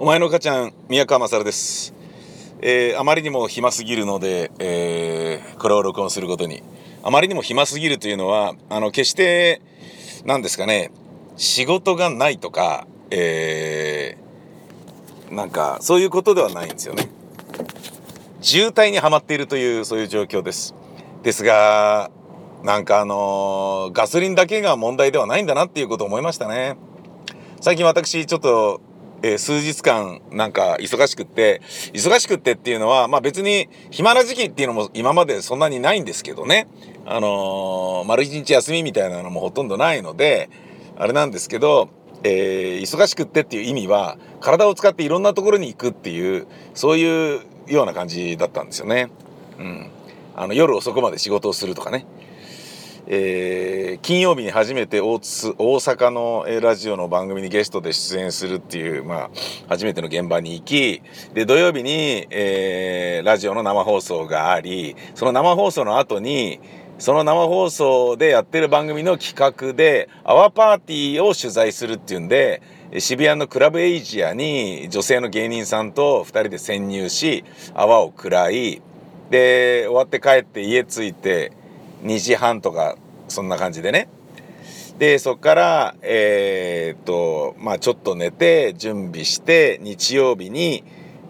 [0.00, 1.92] お前の母ちゃん宮川勝です、
[2.60, 6.62] えー、あまりにも暇すぎるので、えー、これを録音することに。
[7.02, 9.60] あまりにも暇すぎるというのはあの決して
[10.24, 10.92] 何ですかね
[11.36, 17.08] 仕事がないとか、えー、なんかそういうことではないんですよね。
[18.40, 20.76] 渋滞にはまっているというそういう状況です。
[21.24, 22.12] ですが
[22.62, 26.76] なんかあの、ガソリンだけが問題ではないんだなっていうことを思いましたね。
[27.60, 28.80] 最近私ちょっと
[29.22, 31.60] えー、数日間なんか忙しくって、
[31.92, 36.68] 忙しくってっていうのは、まあ別に暇な時期っていうのも今までそんなにないんですけどね。
[37.06, 40.50] あのー、丸一日休みみたいなのもほとんどないので、
[40.96, 41.88] あれなんですけど、
[42.24, 49.08] えー、忙しくってっていう意味は、体を使っていろんなところに行くっていう、そういうような感じだったんですよね。
[49.58, 49.90] うん。
[50.34, 52.06] あの、夜遅くまで仕事をするとかね。
[53.10, 59.30] えー、金曜日に初めて大阪のラジオの番組にゲストで出演するっていう、まあ、
[59.66, 66.60] 初めての現場に行き、で、土曜日に、えー、ラジオの生放送があり、その生放送の後に、
[66.98, 72.60] その生放送でやってる番組の企画で、アワーパーティーを取材するっていうんで、
[72.98, 77.42] 渋谷のクラブエイジアに女性の芸人さんと2人で潜入し、
[77.72, 78.82] 泡を食らい、
[79.30, 81.52] で、終わって帰って家着いて、
[82.02, 82.96] 2時半とか
[83.28, 84.08] そんな感じでね。
[84.98, 90.82] でそっからえー、っとまあちょっと寝て準備して日曜日に、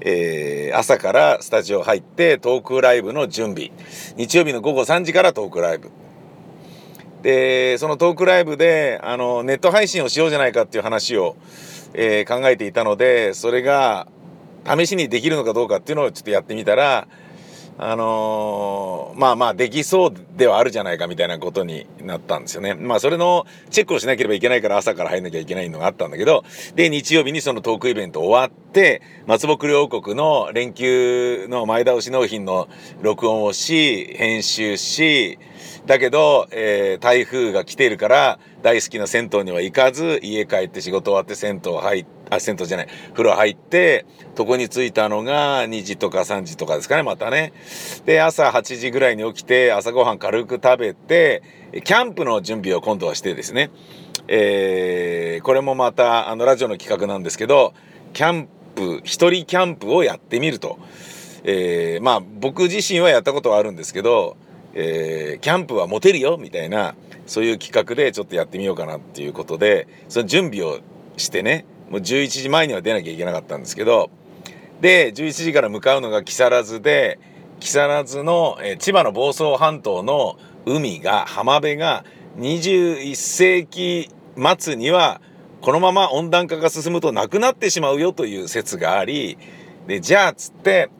[0.00, 3.72] えー、朝からスタジオ入ってトークライブの準備。
[4.16, 5.90] 日曜日の午後3時からトークライブ。
[7.22, 11.34] でそのトークライブであのネット配信をしようじゃないかっていう話を、
[11.92, 14.06] えー、考えていたのでそれが
[14.64, 17.08] 試しにできるのかどうかっていうのをちょっとやってみたら
[17.78, 22.74] あのー、まあまあできそうではあるじゃないかみたいなことになったんですよね。
[22.74, 32.68] まあそれのチェックをしなければいけないから朝から入んなきゃいけないのがあったんだけど、で、日曜日にそのトークイベント終わって、松木両国の連休の前倒し納品の
[33.02, 35.38] 録音をし、編集し、
[35.86, 42.88] だけど、えー、台風が来ているから大好きな銭湯には行かず家帰って仕事終わって銭湯入ってあ銭湯じゃない。
[43.12, 44.06] 風呂入って
[44.38, 47.52] 床に着いたのが2時とか3時とかですかねまたね。
[48.04, 51.42] で朝8時ぐらいに起きて朝ごはん軽く食べて
[51.84, 53.70] キャンプの準備を今度はしてですね。
[54.28, 57.74] えー、これもまたあのラジオの企画なんですけど
[58.12, 60.78] キャンプ一人キャンプをやってみると、
[61.44, 64.36] えー、まあ僕自身はやったことはあるんですけど
[64.78, 66.94] えー、キャンプはモテるよみたいな
[67.26, 70.80] そういう企画でちょっとやってみようかなっていうことでその準備を
[71.16, 74.10] してねもう11時前には出なきゃいけなかったんですけど
[74.80, 77.18] で11時から向かうのが木更津で
[77.60, 82.04] 木更津の、えー、千葉の房総半島の海が浜辺が
[82.38, 84.10] 21世紀
[84.58, 85.20] 末には
[85.60, 89.38] このまま温暖化が進むとなくなってしまうよという説があり
[89.86, 90.90] でじゃあっつって、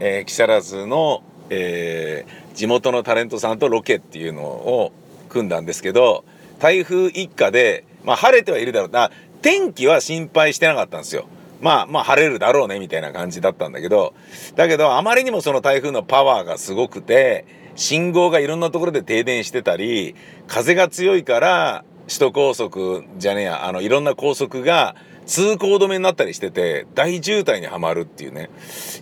[0.00, 4.92] えー、木更津の、えー、地元のタレントさんとロケっていうのを
[5.28, 6.24] 組んだんですけど
[6.58, 8.90] 台風一過で、まあ、晴れてはいるだろう。
[8.90, 9.10] な
[9.42, 11.26] 天気は心配してなかったんですよ。
[11.60, 14.14] まあまあ晴れるだろうねみたいな感じだったんだけど
[14.54, 20.14] だけどあまりにもその台風のパワーがすごくて信号がいろんなところで停電してたり
[20.46, 24.94] 風が強いから首都高速じゃねえやあのいろんな高速が
[25.26, 28.50] 通行止めになったりしてて大渋滞にはまるっていうね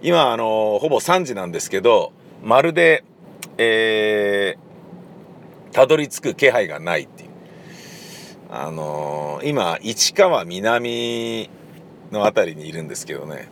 [0.02, 3.04] 今あのほぼ3時なんですけどまるで
[3.58, 7.25] えー、たどり着く気配がないっていう。
[8.48, 11.50] あのー、今、市川南
[12.12, 13.48] の辺りにいるんですけどね。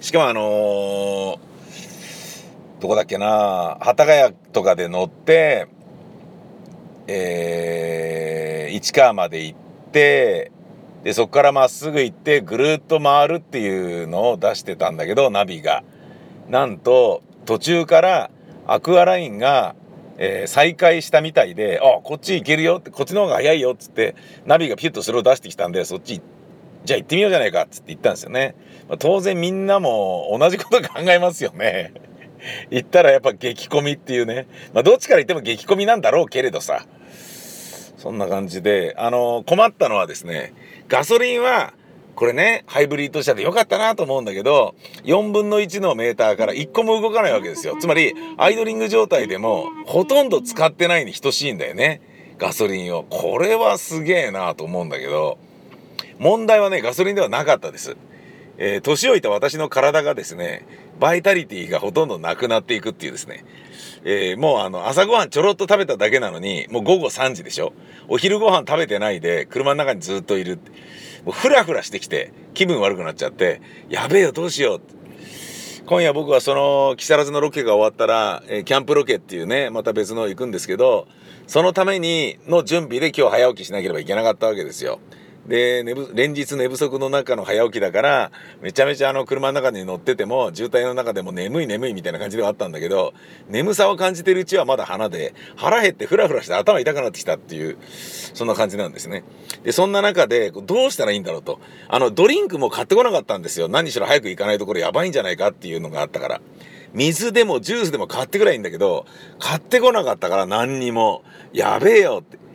[0.00, 1.38] しかもあのー、
[2.80, 5.68] どこだっけな、幡ヶ谷とかで乗って、
[7.06, 9.58] えー、市川まで行っ
[9.92, 10.50] て、
[11.04, 15.84] で、そこからまっすぐ行ってぐるっと回るっていうのを出してたんだけど、ナビが。
[16.48, 18.30] なんと、途中から
[18.66, 19.76] アクアラインが、
[20.18, 26.20] えー、再開したみたいで、あ、こっち行けるよって、こっちの方が早いよっつって、ナビがピュッとそれを出してきたんで、そっち、
[26.84, 28.54] じゃあ行ってみようじゃないかっつって言ったんですよね。
[28.88, 31.92] まあ、当然みんなも同じこと考えますよね。
[32.70, 34.46] 行ったらやっぱ激混みっていうね。
[34.72, 36.84] まあ、どっちから言っても激混みなんだろうけれどさ。
[37.96, 40.54] そんな感じで、あのー、困ったのはですね、
[40.88, 41.74] ガソリンは
[42.18, 44.74] これね、ハイブリッド車でよかったなと思うんだけど、
[45.04, 47.76] 4分の1のメーターから1個も動かないわけですよ。
[47.78, 52.00] つまり、アイドリング状態でも、ほとんど使ってないに等しいんだよね。
[52.36, 53.04] ガソリンを。
[53.04, 55.38] これはすげえなと思うんだけど、
[56.18, 57.96] 問題はね、ガソリンではなかったです。
[58.56, 60.66] えー、年老いた私の体がですね、
[60.98, 63.44] バイタリティがほとんどなくなっていくっていうですね、
[64.02, 67.72] えー、もうあの、朝ごはんちょろっと食べただけなのに、もう午後3時でしょ
[68.08, 70.58] お昼ご飯食べてないで、車の中にずっといる。
[71.24, 74.98] もうフラフラしてきて気分悪くなっちゃってやべえよどうしようって
[75.88, 81.08] 今夜僕はその木更津のロケが終わったら、えー、キャンプロケっていうねまた別の行くんですけど
[81.46, 85.00] そのためにの準備で今日早起きしなければいけなかったわけですよ。
[85.48, 88.30] で寝ぶ連日寝不足の中の早起きだから
[88.60, 93.14] めちゃめちゃあの車の中に乗ってても渋滞の中でも眠い眠いみたいな感じではあったんだけど
[93.48, 97.78] 眠さを感じてるうちはまだ花で腹減ってフラフラして頭痛くなってきたっていう
[98.34, 99.24] そんな感じなんですね。
[99.64, 101.60] でそんな中でどうしたらいいんだろうと。
[101.88, 103.68] あのドリンクも買ってこなかったんですよ。
[103.68, 106.40] 何しろ早く行かないところやばいんじゃないかっていうのがあったから。
[106.92, 109.04] 水でもジュースでも買ってくらいいいんだけど
[109.38, 111.22] 買ってこなかったから何にも。
[111.52, 112.47] やべえよって。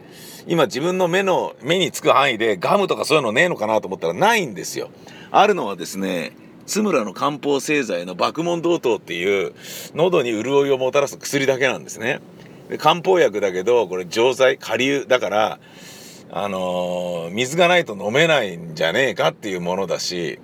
[0.47, 4.89] 今自分の目の目につく範囲でガムとかそういうのねえのかなと思ったらないんですよ。
[5.31, 6.35] あるのはですね
[6.65, 9.53] 津村の漢方製剤の爆問同等っていう
[9.95, 12.19] 喉に潤いをもたらす薬だけなんですね。
[12.69, 15.59] で漢方薬だけどこれ錠剤下流だから
[16.31, 20.39] あのー、水がないと飲めないんじゃねえかっていうものだし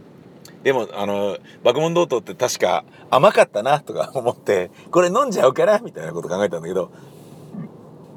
[0.64, 6.92] でもあの爆問同等って確か甘かったなとか思ってこれ飲んじゃうかなみたいなこと考えたんだけど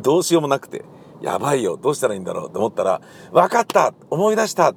[0.00, 0.84] どうしようもなくて
[1.22, 3.00] やばいよどうしたらいいんだろうと思ったら
[3.32, 4.74] 分かった思い出した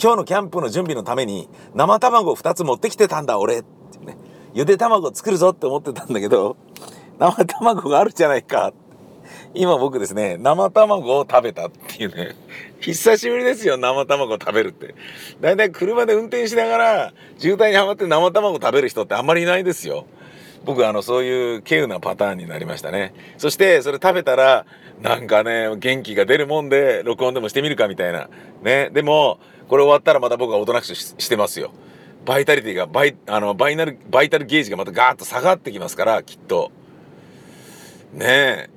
[0.00, 4.16] 今日のキャンプの準備のために生卵2つ持ってきてたんだ俺ってね。
[4.54, 6.56] ゆで卵作るぞって思ってたんだけど
[7.18, 8.72] 生卵があるじゃないか。
[9.54, 12.34] 今僕ですね生卵を食べたっていうね。
[12.80, 14.94] 久しぶりですよ生卵食べるって。
[15.40, 20.06] だいたい車で運転しながら渋滞にはまって生卵食べる人ってあんまりいないですよ。
[20.64, 23.14] 僕あのそういう稀有なパターンになりましたね。
[23.38, 24.66] そしてそれ食べたら
[25.02, 28.28] なんかね元気が出るもんで録音でもしてみるかみたいな。
[28.62, 28.90] ね。
[28.90, 29.38] でも
[29.68, 31.70] これ終わったらまた僕はおとなしくしてますよ。
[32.24, 36.72] バイタリティがバイあのバイナルバイタルゲージがまたガーッと下がってきますからきっと。
[38.12, 38.70] ねえ。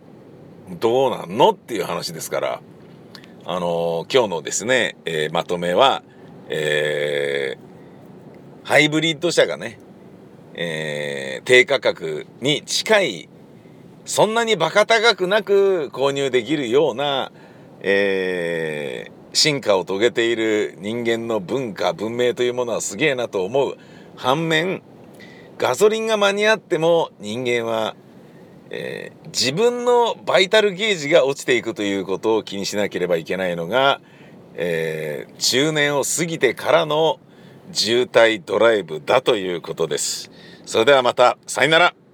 [0.70, 2.62] どうなんのっていう話ですから。
[3.46, 6.04] あの、今日のですね、えー、まとめは、
[6.50, 9.80] えー、ハイブリッド車がね
[10.58, 13.30] えー、低価格に近い
[14.06, 17.32] そんなにバカ高くなく購入できるような、
[17.82, 23.78] えー、進化を遂げている人間の文化文明というものはすげえなと思う。
[24.16, 24.82] 反面
[25.58, 27.96] ガソリンが間に合っても人間は、
[28.70, 34.00] えー、自分のバイタルゲージが落ちていくということを気にしなければいけないのが、
[34.56, 37.20] えー、中年を過ぎてからの
[37.72, 40.32] 渋滞ドライブだということです。
[40.66, 42.07] それではまた、さよなら。